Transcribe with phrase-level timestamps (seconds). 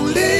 [0.00, 0.39] 有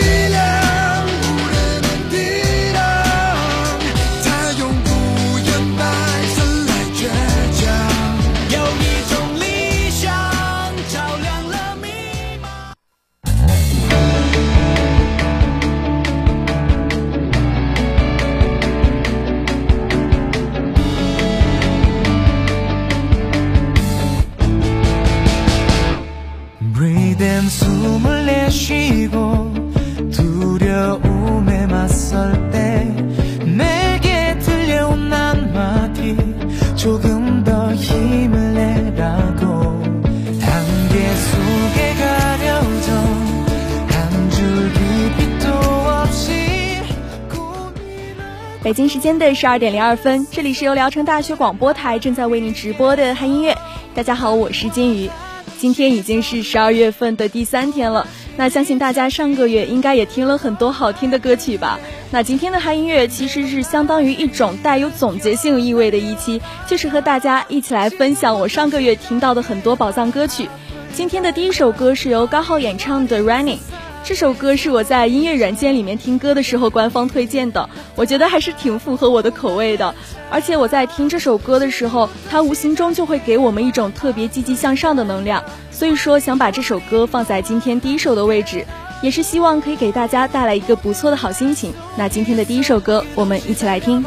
[49.00, 53.56] 间的十二点零二分，这里是由聊城大学广播台正在为您直播的嗨音乐。
[53.94, 55.10] 大家好，我是金鱼。
[55.58, 61.80] 今天已经是十二月份的第三天了，那相信大家上个月应该也听了很多好听的歌曲吧？
[62.10, 70.46] 那今天的嗨音乐其实是相当于一种带有总结性意味的一期，就是和大家一起来分享我上个月听到的很多宝藏歌曲。
[70.92, 73.56] 今天的第一首歌是由高浩演唱的《Running》。
[74.02, 79.94] 这首歌是我在音乐软件里面听歌的时候官方推荐的我觉得还是挺符合我的口味的。
[80.30, 88.64] 而且我在听这首歌的时候它无形中就会给我们一种特别积极向上的能量所以说想把这首歌放在今天第一首的位置
[89.02, 91.72] 也是希望可以给大家带来一个不错的好心情。
[91.96, 94.04] 那今天的第一首歌我们一起来听。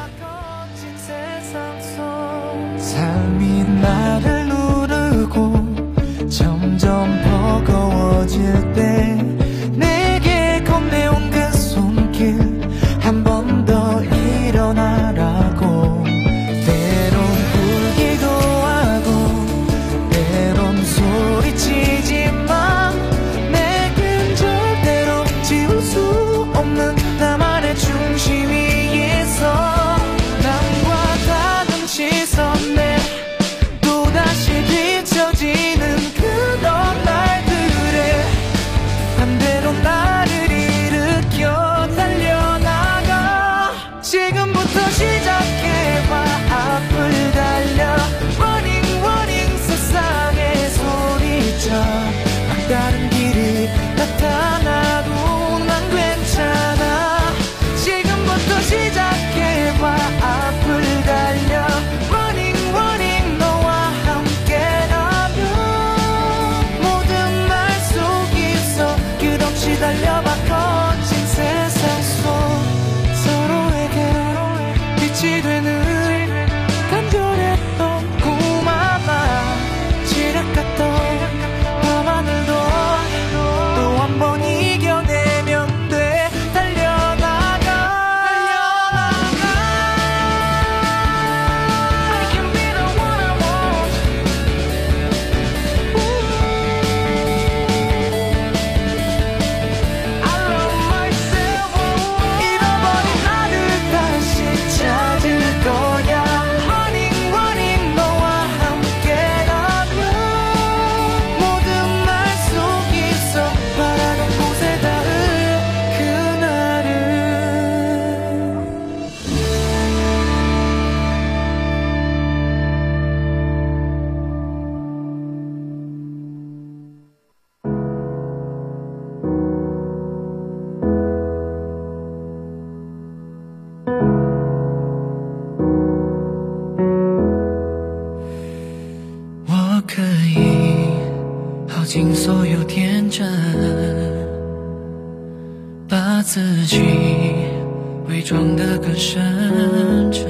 [149.14, 150.26] 深沉，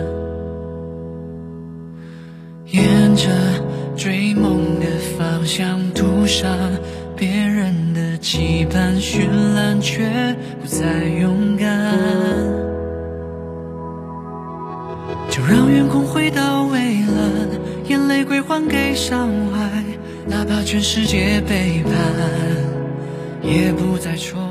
[2.66, 3.30] 沿着
[3.96, 4.86] 追梦的
[5.18, 6.50] 方向涂上
[7.16, 11.96] 别人的期盼，绚烂却不再勇敢。
[15.30, 17.48] 就让远空回到蔚蓝，
[17.88, 19.82] 眼泪归还给伤怀，
[20.28, 21.94] 哪怕全世界背叛，
[23.50, 24.43] 也不再重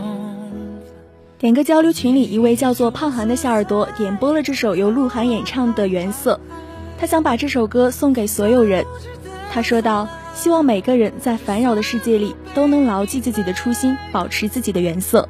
[1.42, 6.40] 点歌交流群里，一位叫做胖涵的小耳朵点播了这首由鹿晗演唱的《原色》，
[7.00, 8.86] 他想把这首歌送给所有人。
[9.52, 10.06] 他说道
[10.36, 15.28] ：“希望每个人在烦扰的世界里都能牢记自己的初心，保持自己的原色。”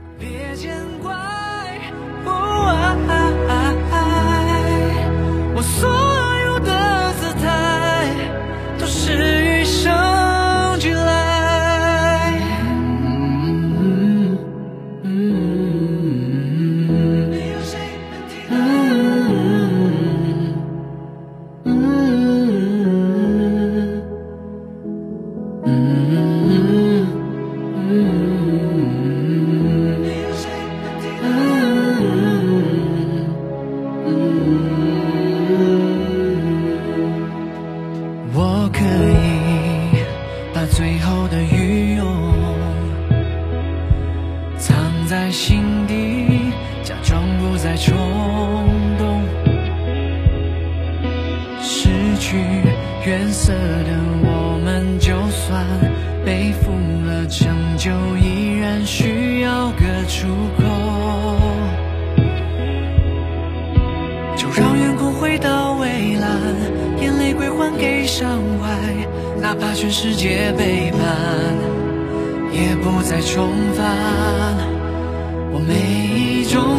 [53.12, 53.92] 原色的
[54.24, 55.66] 我们，就算
[56.24, 56.72] 背负
[57.04, 60.64] 了成就，依然需要个出口。
[64.34, 66.30] 就让远空回到蔚蓝，
[67.02, 68.30] 眼泪归还给山
[68.62, 68.66] 外，
[69.42, 70.98] 哪怕全世界背叛，
[72.50, 73.84] 也不再重返。
[75.52, 75.74] 我每
[76.16, 76.78] 一种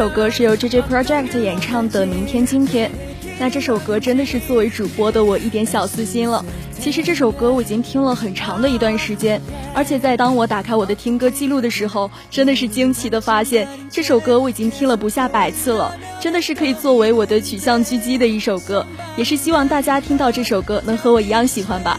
[0.00, 2.90] 首歌是由 JJ Project 演唱的《明天今天》。
[3.38, 6.44] 那这首歌真的是作为主播的我一点小私心了。
[6.78, 9.40] 其实这首歌我已经听了很长的一段时间，
[9.74, 18.86] 而且在当我打开我的听歌记录的时候，真的是惊奇的发现这首歌我已经听了不下百次了，真的是可以作为我的取向狙击的一首歌。
[19.16, 21.98] 也是希望大家听到这首歌能和我一样喜欢吧。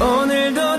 [0.00, 0.78] 오늘도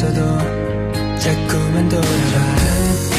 [0.00, 3.16] 가면서도 자꾸만 돌아봐 함께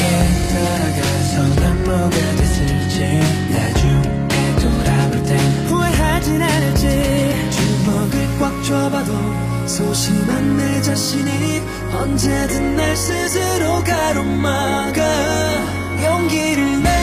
[0.52, 3.20] 나아가서 난 뭐가 됐을지.
[3.50, 6.82] 나중에 돌아볼 땐 후회하진 않을지.
[7.50, 9.12] 주먹을 꽉 쥐어봐도
[9.66, 11.62] 소심한 내 자신이
[11.94, 15.00] 언제든 날 스스로 가로막아.
[16.04, 17.01] 용기를 내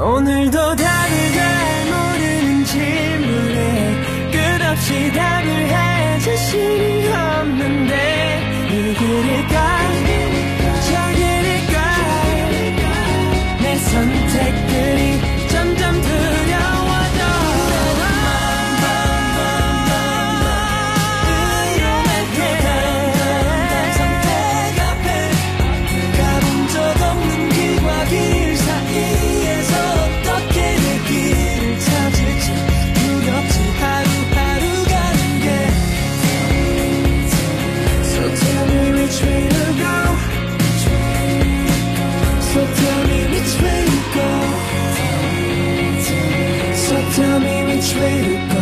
[0.00, 7.07] 아무도 답을 잘 모르는 질문에 끝없이 답을 해 자신이
[47.88, 48.57] much later.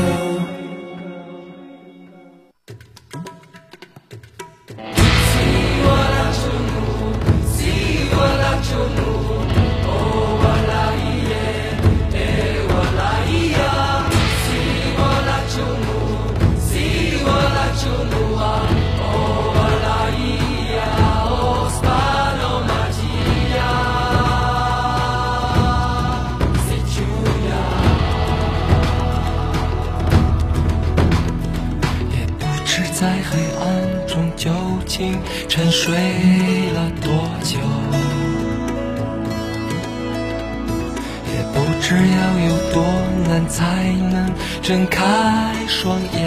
[45.06, 46.18] 开双眼。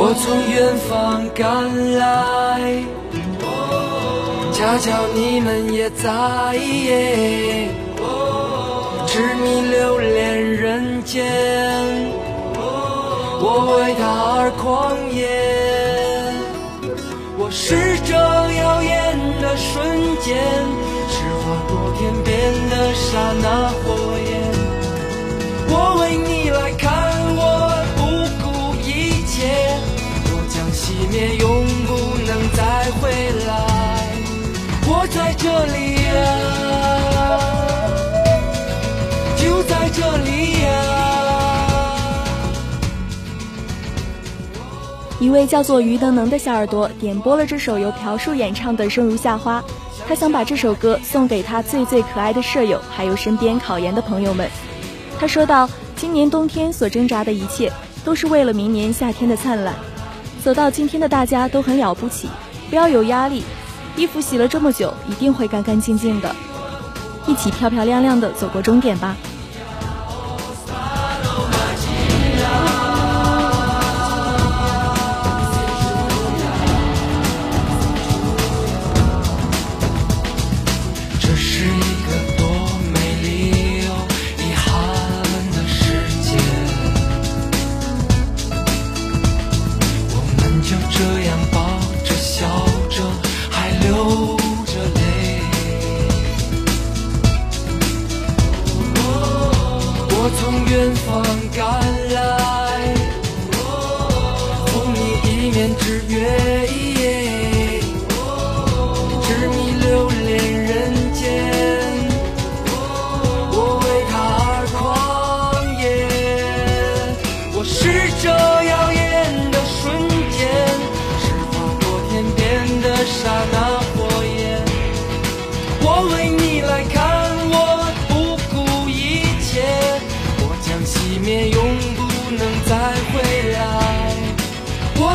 [0.00, 0.90] 我从远方
[1.34, 1.46] 赶
[1.96, 2.82] 来，
[4.52, 6.04] 恰巧你们也在。
[9.06, 11.24] 痴迷流连人间，
[13.40, 14.02] 我为他
[14.38, 15.22] 而狂野。
[17.38, 20.36] 我是这耀眼的瞬间，
[22.38, 24.30] 过天边的刹那火焰。
[25.70, 26.86] 我为你来看，
[27.34, 27.40] 我
[27.96, 28.00] 不
[28.44, 28.88] 顾一
[29.26, 29.36] 切，
[30.30, 30.80] 我将熄
[31.10, 31.90] 灭，永不
[32.24, 32.62] 能再
[33.00, 33.10] 回
[33.44, 33.50] 来。
[34.86, 36.08] 我在这里呀、
[39.36, 40.68] 就在这里呀、
[45.18, 49.60] 一位叫做于能能的小耳朵点播了这首由朴树演唱的《生如夏花》，
[50.06, 54.48] 他想把这首歌送给他最最可爱的舍友，还有身边考研的朋友们。
[55.18, 57.72] 他说道：“今年冬天所挣扎的一切，
[58.04, 59.74] 都是为了明年夏天的灿烂。
[60.44, 62.28] 走到今天的大家都很了不起，
[62.70, 63.42] 不要有压力。
[63.96, 66.34] 衣服洗了这么久，一定会干干净净的。
[67.26, 69.16] 一起漂漂亮亮的走过终点吧。”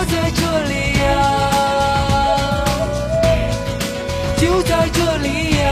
[0.06, 1.06] 在这里呀。
[4.38, 5.64] 就在这里呀、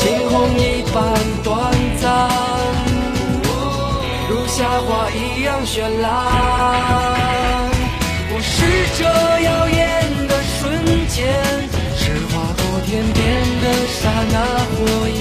[0.00, 0.96] 惊鸿一般
[1.44, 1.48] 短
[2.00, 2.08] 暂，
[4.28, 6.06] 如夏花一样绚烂。
[8.30, 8.56] 我是
[8.98, 9.04] 这
[9.44, 9.78] 耀眼
[10.26, 10.58] 的瞬
[11.08, 11.16] 间，
[11.96, 13.16] 是划过天边
[13.62, 14.00] 的刹
[14.32, 14.36] 那
[14.74, 14.76] 火
[15.08, 15.16] 焰。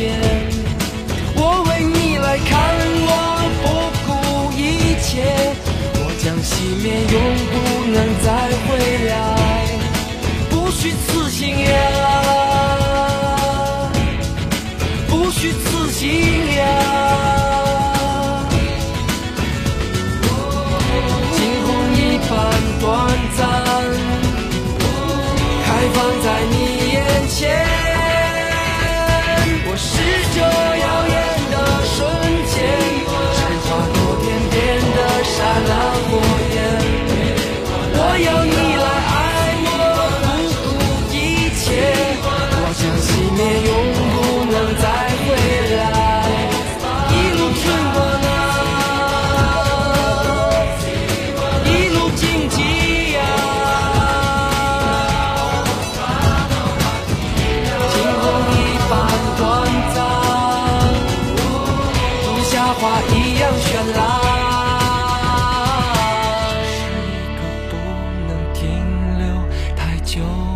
[1.36, 2.52] 我为你来看，
[6.68, 7.16] 将熄灭，永
[7.52, 7.56] 不
[7.92, 8.28] 能再
[8.68, 8.68] 回
[9.08, 9.12] 来。
[10.50, 11.70] 不虚此行呀，
[15.08, 17.17] 不虚此行呀。
[70.18, 70.47] yo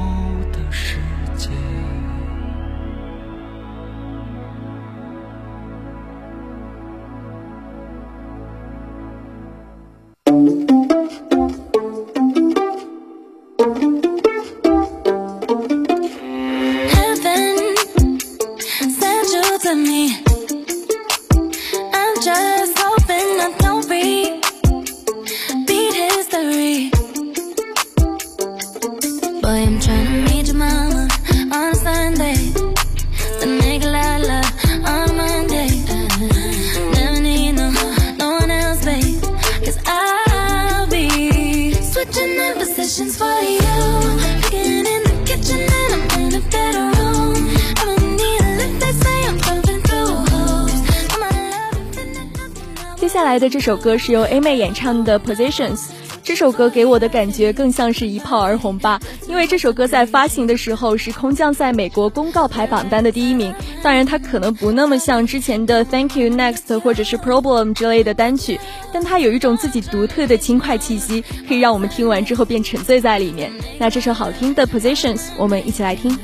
[53.22, 55.76] 下来的这首歌是由 A 妹演唱的《Positions》。
[56.24, 63.54] 这首歌给我的感觉更像是一炮而红吧，因为这首歌在发行的时候是空降在美国公告牌榜单的第一名。
[63.84, 68.60] 当然，它可能不那么像之前的 Thank You Next 或者是 Problem 之类的单曲，
[68.92, 73.52] 但它有一种自己独特的轻快气息，可以让我们听完之后便沉醉在里面。
[73.78, 76.18] 那这首好听的 Positions，我们一起来听。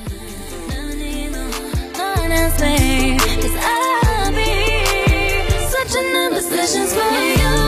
[6.67, 7.66] questions for you.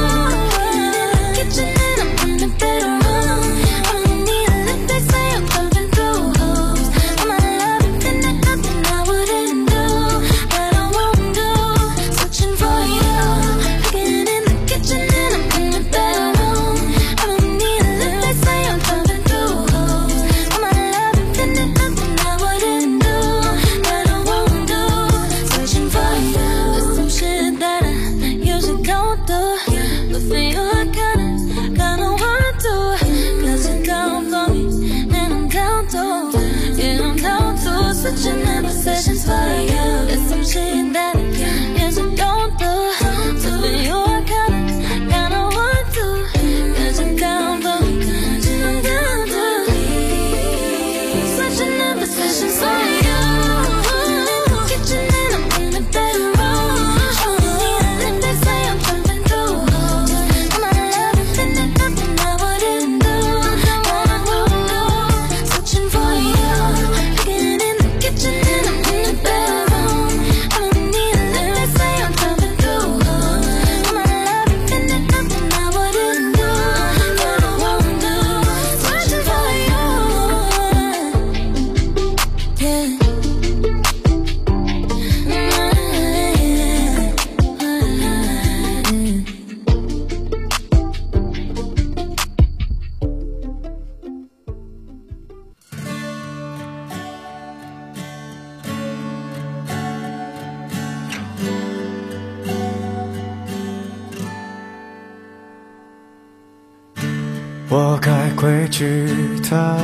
[108.39, 109.05] 规矩
[109.49, 109.77] 的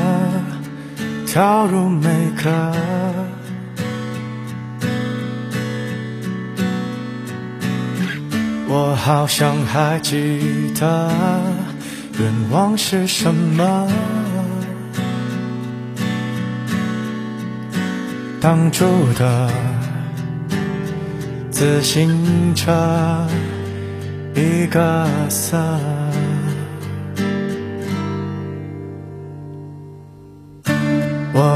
[1.28, 2.08] 跳入每
[2.42, 2.74] 个
[8.70, 11.12] 我好像还记得
[12.18, 13.90] 愿望是什么。
[18.40, 18.86] 挡住
[19.20, 19.52] 的
[21.52, 23.28] 自行车
[24.34, 25.58] 一个色。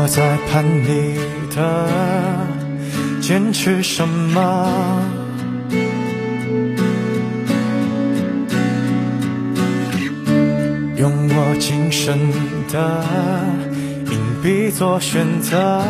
[0.10, 1.19] 在盼你
[1.56, 1.88] 的
[3.22, 4.67] 坚持什么？
[10.98, 12.17] 用我今生
[12.74, 13.06] 的
[14.12, 15.84] 硬币做选择，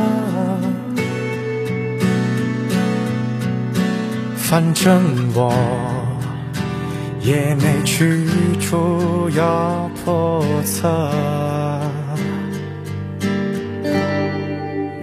[4.35, 5.01] 反正
[5.33, 5.53] 我
[7.21, 8.27] 也没去
[8.59, 11.48] 处要破测。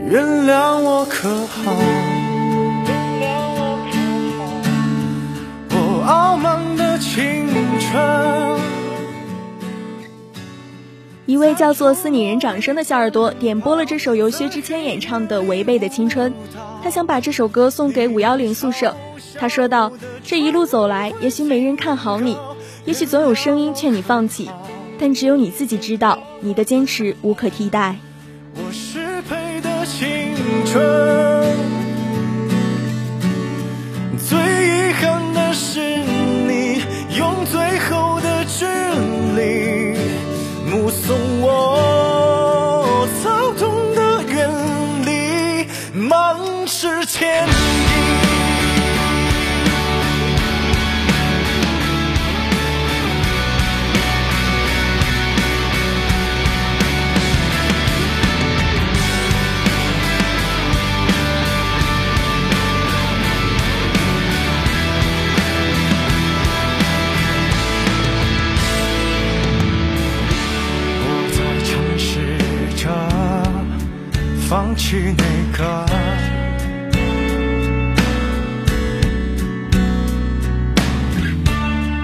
[0.09, 1.73] 原谅我可好？
[2.87, 3.27] 原谅
[5.71, 7.49] 我傲慢的青
[7.81, 8.61] 春。
[11.27, 16.31] 一位叫做思你人掌声的小耳朵点播了这首由薛之谦演唱的《违背的青春》，
[16.85, 18.95] 他想把这首歌送给五幺零宿舍。
[19.40, 19.90] 他说道
[20.23, 22.38] ：“这一路走来，也许没人看好你，
[22.87, 24.49] 也许总有声音劝你放弃，
[25.01, 27.97] 但只有你自己知道，你的坚持无可替代。
[30.79, 31.36] 我适配的青
[74.48, 75.24] 放弃那
[75.59, 75.87] 个。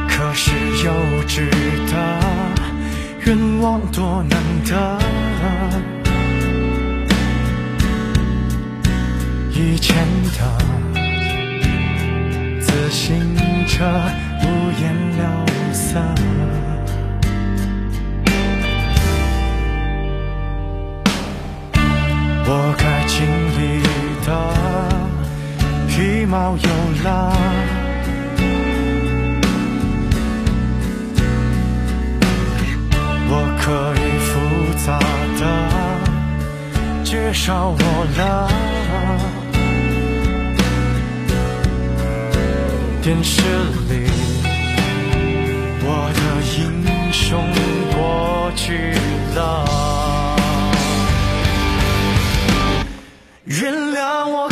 [0.09, 0.51] 可是
[0.85, 0.93] 幼
[1.29, 1.49] 稚
[1.91, 1.95] 的
[3.27, 4.99] 愿望多难得，
[9.51, 9.97] 以前
[10.37, 10.41] 的
[12.61, 13.37] 自行
[13.69, 13.85] 车
[26.33, 26.65] 的皮毛有
[27.05, 27.09] 了，
[33.29, 33.65] 我可
[34.01, 34.31] 以复
[34.87, 34.89] 杂
[35.39, 35.43] 的
[37.05, 37.81] 介绍我
[38.17, 38.21] 了。
[43.03, 43.43] 电视
[43.91, 43.93] 里
[45.85, 46.21] 我的
[46.57, 46.61] 英
[47.13, 47.21] 雄
[47.93, 47.97] 过
[48.55, 48.95] 去
[49.35, 49.39] 了。
[53.45, 54.49] 原谅我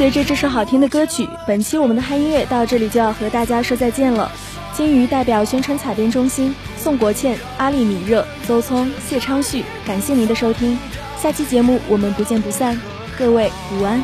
[0.00, 4.32] 随着这首好听的歌曲，本期我们的嗨音乐到这里就要和大家说再见了。
[4.72, 10.78] 金鱼代表宣传采编中心，宋国倩、阿丽米热、邹聪、谢昌旭，感谢您的收听。
[11.18, 12.80] 下期节目我们不见不散，
[13.18, 14.02] 各位午安。